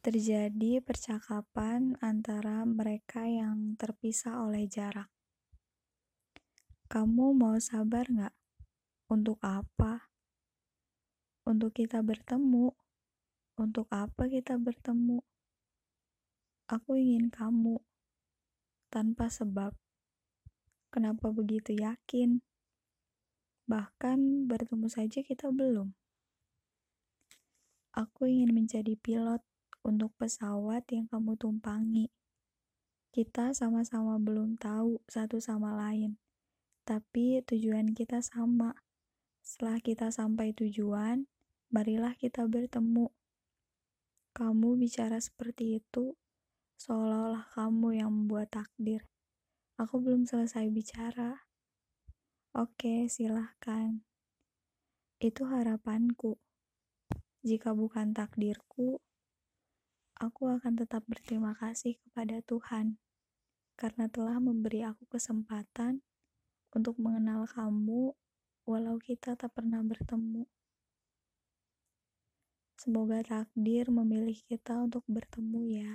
Terjadi 0.00 0.80
percakapan 0.80 1.92
antara 2.00 2.64
mereka 2.64 3.28
yang 3.28 3.76
terpisah 3.76 4.48
oleh 4.48 4.64
jarak. 4.64 5.12
Kamu 6.88 7.36
mau 7.36 7.60
sabar 7.60 8.08
nggak? 8.08 8.32
Untuk 9.12 9.36
apa? 9.44 10.08
Untuk 11.44 11.76
kita 11.76 12.00
bertemu. 12.00 12.72
Untuk 13.60 13.92
apa 13.92 14.24
kita 14.24 14.56
bertemu? 14.56 15.20
Aku 16.72 16.96
ingin 16.96 17.28
kamu. 17.28 17.76
Tanpa 18.88 19.28
sebab. 19.28 19.76
Kenapa 20.88 21.28
begitu 21.28 21.76
yakin? 21.76 22.40
Bahkan 23.68 24.48
bertemu 24.48 24.88
saja 24.88 25.20
kita 25.20 25.52
belum. 25.52 25.92
Aku 27.92 28.24
ingin 28.24 28.56
menjadi 28.56 28.96
pilot 28.96 29.44
untuk 29.84 30.12
pesawat 30.20 30.84
yang 30.92 31.08
kamu 31.08 31.36
tumpangi. 31.40 32.12
Kita 33.10 33.50
sama-sama 33.56 34.22
belum 34.22 34.54
tahu 34.54 35.02
satu 35.10 35.42
sama 35.42 35.74
lain, 35.74 36.14
tapi 36.86 37.42
tujuan 37.42 37.90
kita 37.96 38.22
sama. 38.22 38.78
Setelah 39.42 39.82
kita 39.82 40.14
sampai 40.14 40.54
tujuan, 40.54 41.26
marilah 41.74 42.14
kita 42.14 42.46
bertemu. 42.46 43.10
Kamu 44.30 44.78
bicara 44.78 45.18
seperti 45.18 45.82
itu, 45.82 46.14
seolah-olah 46.78 47.50
kamu 47.50 47.98
yang 47.98 48.10
membuat 48.14 48.54
takdir. 48.54 49.02
Aku 49.74 49.98
belum 49.98 50.28
selesai 50.28 50.70
bicara. 50.70 51.50
Oke, 52.54 53.10
silahkan. 53.10 54.06
Itu 55.18 55.50
harapanku. 55.50 56.38
Jika 57.42 57.72
bukan 57.74 58.12
takdirku, 58.12 59.02
aku 60.20 60.52
akan 60.52 60.76
tetap 60.76 61.00
berterima 61.08 61.56
kasih 61.56 61.96
kepada 61.96 62.44
Tuhan 62.44 63.00
karena 63.80 64.04
telah 64.12 64.36
memberi 64.36 64.84
aku 64.84 65.08
kesempatan 65.08 66.04
untuk 66.76 67.00
mengenal 67.00 67.48
kamu 67.48 68.12
walau 68.68 69.00
kita 69.00 69.32
tak 69.40 69.56
pernah 69.56 69.80
bertemu. 69.80 70.44
Semoga 72.76 73.24
takdir 73.24 73.88
memilih 73.88 74.36
kita 74.44 74.76
untuk 74.84 75.08
bertemu 75.08 75.60
ya. 75.72 75.92